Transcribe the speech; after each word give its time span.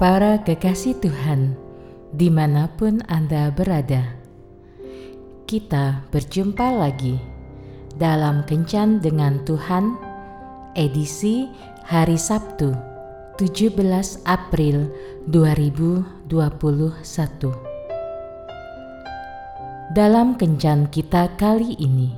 Para 0.00 0.40
kekasih 0.40 0.96
Tuhan, 0.96 1.52
di 2.16 2.32
mana 2.32 2.72
pun 2.72 3.04
Anda 3.04 3.52
berada, 3.52 4.16
kita 5.44 6.08
berjumpa 6.08 6.72
lagi 6.72 7.20
dalam 8.00 8.40
Kencan 8.48 9.04
dengan 9.04 9.44
Tuhan, 9.44 10.00
edisi 10.72 11.52
hari 11.84 12.16
Sabtu, 12.16 12.72
17 13.36 13.76
April 14.24 14.88
2021. 15.28 16.32
Dalam 19.92 20.40
Kencan 20.40 20.88
kita 20.88 21.28
kali 21.36 21.76
ini, 21.76 22.08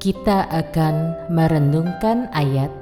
kita 0.00 0.48
akan 0.48 1.28
merenungkan 1.36 2.32
ayat 2.32 2.72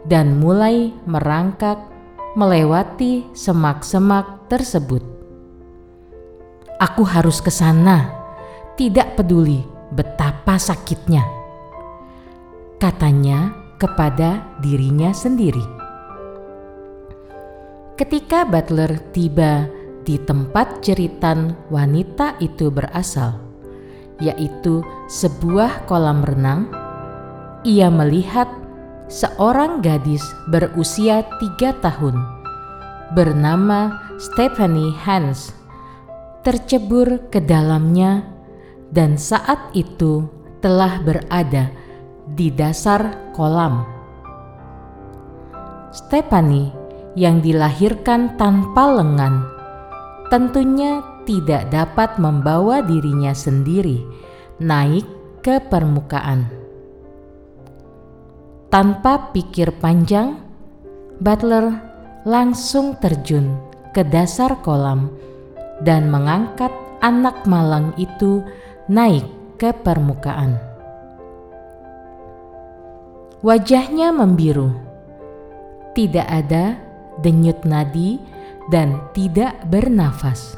dan 0.10 0.42
mulai 0.42 0.92
merangkak 1.06 1.93
melewati 2.34 3.30
semak-semak 3.38 4.50
tersebut. 4.50 5.06
Aku 6.82 7.06
harus 7.06 7.38
ke 7.40 7.54
sana, 7.54 8.10
tidak 8.74 9.14
peduli 9.14 9.62
betapa 9.94 10.58
sakitnya, 10.58 11.22
katanya 12.82 13.54
kepada 13.78 14.42
dirinya 14.66 15.14
sendiri. 15.14 15.62
Ketika 17.94 18.50
Butler 18.50 18.98
tiba 19.14 19.70
di 20.02 20.18
tempat 20.18 20.82
jeritan 20.82 21.54
wanita 21.70 22.42
itu 22.42 22.74
berasal, 22.74 23.38
yaitu 24.18 24.82
sebuah 25.06 25.86
kolam 25.86 26.26
renang, 26.26 26.66
ia 27.62 27.94
melihat 27.94 28.50
seorang 29.14 29.86
gadis 29.86 30.26
berusia 30.50 31.22
tiga 31.38 31.78
tahun 31.86 32.18
bernama 33.14 34.02
Stephanie 34.18 34.90
Hans 35.06 35.54
tercebur 36.42 37.30
ke 37.30 37.38
dalamnya 37.38 38.26
dan 38.90 39.14
saat 39.14 39.70
itu 39.78 40.26
telah 40.66 40.98
berada 41.06 41.70
di 42.26 42.50
dasar 42.50 43.14
kolam. 43.38 43.86
Stephanie 45.94 46.74
yang 47.14 47.38
dilahirkan 47.38 48.34
tanpa 48.42 48.98
lengan 48.98 49.46
tentunya 50.34 51.06
tidak 51.30 51.70
dapat 51.70 52.18
membawa 52.18 52.82
dirinya 52.82 53.38
sendiri 53.38 54.02
naik 54.58 55.06
ke 55.46 55.62
permukaan. 55.70 56.63
Tanpa 58.74 59.30
pikir 59.30 59.70
panjang, 59.78 60.42
Butler 61.22 61.78
langsung 62.26 62.98
terjun 62.98 63.54
ke 63.94 64.02
dasar 64.02 64.66
kolam 64.66 65.14
dan 65.86 66.10
mengangkat 66.10 66.74
anak 66.98 67.46
malang 67.46 67.94
itu 68.02 68.42
naik 68.90 69.30
ke 69.62 69.70
permukaan. 69.78 70.58
Wajahnya 73.46 74.10
membiru, 74.10 74.74
tidak 75.94 76.26
ada 76.26 76.74
denyut 77.22 77.62
nadi, 77.70 78.18
dan 78.74 78.98
tidak 79.14 79.54
bernafas. 79.70 80.58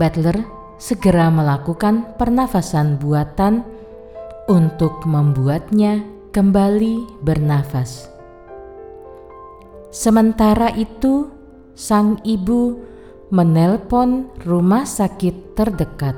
Butler 0.00 0.40
segera 0.80 1.28
melakukan 1.28 2.16
pernafasan 2.16 2.96
buatan 2.96 3.60
untuk 4.48 5.04
membuatnya 5.04 6.19
kembali 6.30 7.22
bernafas. 7.26 8.06
Sementara 9.90 10.70
itu, 10.78 11.26
sang 11.74 12.22
ibu 12.22 12.78
menelpon 13.34 14.30
rumah 14.46 14.86
sakit 14.86 15.58
terdekat, 15.58 16.14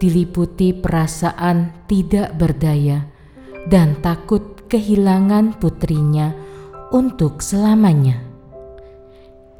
diliputi 0.00 0.72
perasaan 0.72 1.84
tidak 1.84 2.32
berdaya 2.40 3.04
dan 3.68 4.00
takut 4.00 4.64
kehilangan 4.72 5.60
putrinya 5.60 6.32
untuk 6.88 7.44
selamanya. 7.44 8.24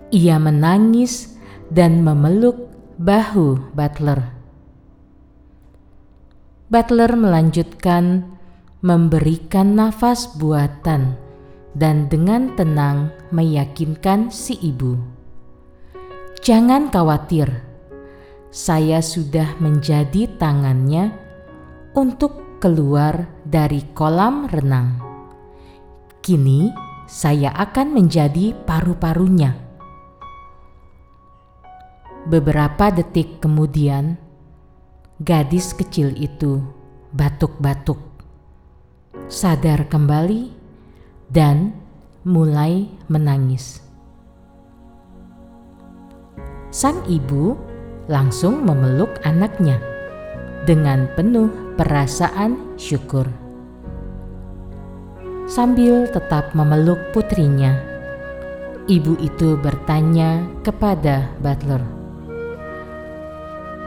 Ia 0.08 0.40
menangis 0.40 1.36
dan 1.68 2.00
memeluk 2.00 2.72
bahu 2.96 3.76
Butler. 3.76 4.24
Butler 6.72 7.12
melanjutkan 7.12 8.37
memberikan 8.78 9.74
nafas 9.74 10.30
buatan, 10.38 11.18
dan 11.74 12.06
dengan 12.06 12.54
tenang 12.54 13.10
meyakinkan 13.34 14.30
si 14.30 14.54
ibu. 14.62 14.94
Jangan 16.38 16.86
khawatir, 16.88 17.50
saya 18.48 19.02
sudah 19.02 19.58
menjadi 19.58 20.30
tangannya 20.38 21.10
untuk 21.98 22.62
keluar 22.62 23.26
dari 23.42 23.82
kolam 23.92 24.46
renang. 24.46 25.02
Kini 26.22 26.70
saya 27.10 27.50
akan 27.58 27.98
menjadi 27.98 28.54
paru-parunya. 28.64 29.58
Beberapa 32.28 32.94
detik 32.94 33.42
kemudian, 33.42 34.20
gadis 35.18 35.74
kecil 35.74 36.14
itu 36.14 36.60
batuk-batuk 37.10 38.07
sadar 39.28 39.84
kembali, 39.92 40.48
dan 41.28 41.76
mulai 42.24 42.88
menangis. 43.12 43.84
Sang 46.72 47.00
ibu 47.04 47.56
langsung 48.08 48.64
memeluk 48.64 49.20
anaknya 49.24 49.76
dengan 50.64 51.08
penuh 51.12 51.52
perasaan 51.76 52.76
syukur. 52.80 53.28
Sambil 55.48 56.08
tetap 56.12 56.52
memeluk 56.52 57.00
putrinya, 57.12 57.76
ibu 58.88 59.16
itu 59.20 59.56
bertanya 59.60 60.44
kepada 60.64 61.28
Butler, 61.40 61.80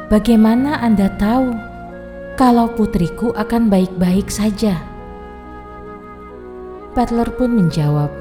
"Bagaimana 0.10 0.82
Anda 0.82 1.10
tahu 1.22 1.54
kalau 2.38 2.70
putriku 2.74 3.34
akan 3.34 3.70
baik-baik 3.70 4.30
saja?" 4.30 4.91
Butler 6.92 7.32
pun 7.40 7.56
menjawab, 7.56 8.12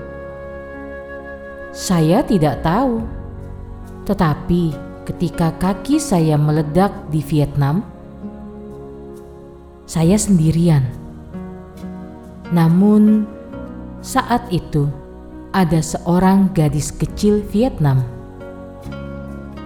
"Saya 1.74 2.22
tidak 2.22 2.62
tahu, 2.62 3.02
tetapi 4.06 4.70
ketika 5.10 5.50
kaki 5.58 5.98
saya 5.98 6.38
meledak 6.38 6.94
di 7.10 7.18
Vietnam? 7.18 7.82
Saya 9.90 10.14
sendirian. 10.14 10.86
Namun, 12.54 13.26
saat 14.06 14.46
itu 14.54 14.86
ada 15.50 15.82
seorang 15.82 16.54
gadis 16.54 16.94
kecil 16.94 17.42
Vietnam. 17.50 18.06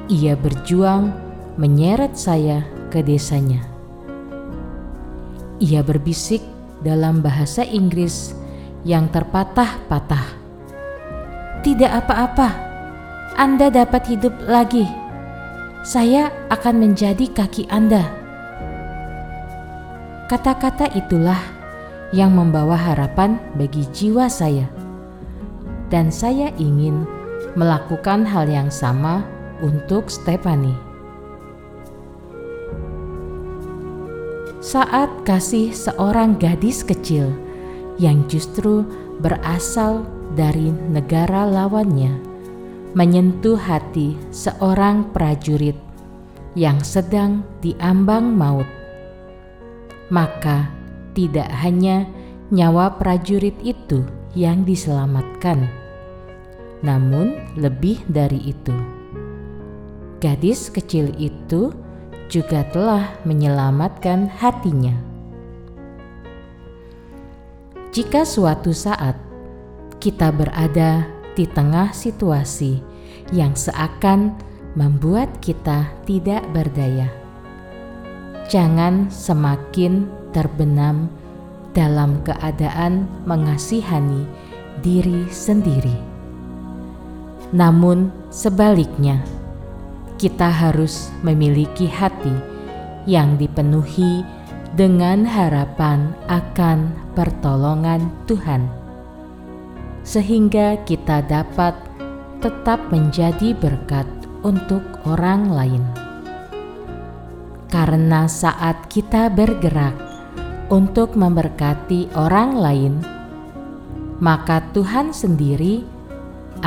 Ia 0.08 0.32
berjuang 0.36 1.12
menyeret 1.60 2.16
saya 2.16 2.64
ke 2.88 3.04
desanya. 3.04 3.60
Ia 5.60 5.84
berbisik 5.84 6.40
dalam 6.80 7.20
bahasa 7.20 7.64
Inggris 7.64 8.36
yang 8.84 9.08
terpatah-patah. 9.08 10.36
"Tidak 11.64 11.90
apa-apa, 11.90 12.48
Anda 13.34 13.72
dapat 13.72 14.06
hidup 14.12 14.36
lagi. 14.44 14.86
Saya 15.82 16.30
akan 16.52 16.84
menjadi 16.84 17.26
kaki 17.32 17.66
Anda." 17.72 18.04
Kata-kata 20.28 20.88
itulah 20.96 21.40
yang 22.14 22.32
membawa 22.32 22.78
harapan 22.78 23.36
bagi 23.58 23.84
jiwa 23.90 24.30
saya 24.30 24.70
dan 25.92 26.08
saya 26.08 26.48
ingin 26.56 27.04
melakukan 27.58 28.24
hal 28.24 28.48
yang 28.48 28.72
sama 28.72 29.24
untuk 29.60 30.08
Stephanie. 30.08 30.76
Saat 34.64 35.28
kasih 35.28 35.76
seorang 35.76 36.40
gadis 36.40 36.80
kecil 36.80 37.30
yang 38.00 38.26
justru 38.26 38.82
berasal 39.22 40.02
dari 40.34 40.74
negara 40.90 41.46
lawannya 41.46 42.14
menyentuh 42.94 43.58
hati 43.58 44.14
seorang 44.30 45.10
prajurit 45.10 45.78
yang 46.54 46.78
sedang 46.82 47.42
diambang 47.58 48.30
maut, 48.30 48.66
maka 50.10 50.70
tidak 51.18 51.50
hanya 51.62 52.06
nyawa 52.54 52.94
prajurit 52.94 53.58
itu 53.66 54.06
yang 54.38 54.62
diselamatkan 54.62 55.66
namun, 56.84 57.40
lebih 57.56 58.04
dari 58.04 58.52
itu, 58.52 58.76
gadis 60.20 60.68
kecil 60.68 61.08
itu 61.16 61.72
juga 62.28 62.60
telah 62.68 63.08
menyelamatkan 63.24 64.28
hatinya. 64.28 64.92
Jika 67.94 68.26
suatu 68.26 68.74
saat 68.74 69.14
kita 70.02 70.34
berada 70.34 71.06
di 71.38 71.46
tengah 71.46 71.94
situasi 71.94 72.82
yang 73.30 73.54
seakan 73.54 74.34
membuat 74.74 75.30
kita 75.38 75.94
tidak 76.02 76.42
berdaya, 76.50 77.06
jangan 78.50 79.06
semakin 79.14 80.10
terbenam 80.34 81.06
dalam 81.70 82.18
keadaan 82.26 83.06
mengasihani 83.30 84.26
diri 84.82 85.30
sendiri. 85.30 85.94
Namun 87.54 88.10
sebaliknya, 88.26 89.22
kita 90.18 90.50
harus 90.50 91.14
memiliki 91.22 91.86
hati 91.86 92.34
yang 93.06 93.38
dipenuhi 93.38 94.26
dengan 94.74 95.22
harapan 95.22 96.10
akan 96.26 96.90
pertolongan 97.14 98.10
Tuhan, 98.26 98.66
sehingga 100.02 100.82
kita 100.82 101.22
dapat 101.30 101.78
tetap 102.42 102.90
menjadi 102.90 103.54
berkat 103.54 104.06
untuk 104.42 104.82
orang 105.06 105.46
lain. 105.46 105.84
Karena 107.70 108.26
saat 108.26 108.90
kita 108.90 109.30
bergerak 109.30 109.94
untuk 110.74 111.14
memberkati 111.14 112.10
orang 112.18 112.58
lain, 112.58 112.94
maka 114.18 114.58
Tuhan 114.74 115.14
sendiri 115.14 115.86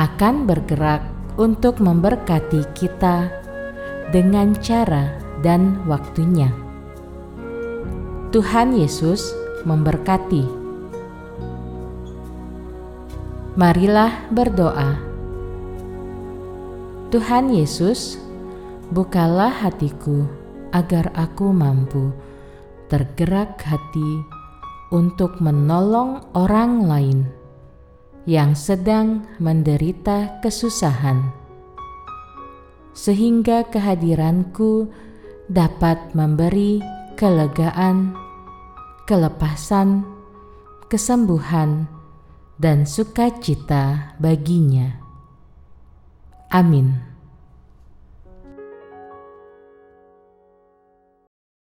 akan 0.00 0.48
bergerak 0.48 1.04
untuk 1.36 1.76
memberkati 1.76 2.72
kita 2.72 3.28
dengan 4.12 4.56
cara 4.64 5.12
dan 5.44 5.76
waktunya. 5.84 6.67
Tuhan 8.28 8.76
Yesus 8.76 9.32
memberkati. 9.64 10.44
Marilah 13.56 14.28
berdoa. 14.28 15.00
Tuhan 17.08 17.48
Yesus, 17.48 18.20
bukalah 18.92 19.48
hatiku 19.48 20.28
agar 20.76 21.08
aku 21.16 21.56
mampu 21.56 22.12
tergerak 22.92 23.64
hati 23.64 24.20
untuk 24.92 25.40
menolong 25.40 26.20
orang 26.36 26.84
lain 26.84 27.24
yang 28.28 28.52
sedang 28.52 29.24
menderita 29.40 30.36
kesusahan, 30.44 31.32
sehingga 32.92 33.64
kehadiranku 33.72 34.92
dapat 35.48 36.12
memberi 36.12 36.97
kelegaan, 37.18 38.14
kelepasan, 39.02 40.06
kesembuhan, 40.86 41.90
dan 42.62 42.86
sukacita 42.86 44.14
baginya. 44.22 45.02
Amin. 46.54 47.07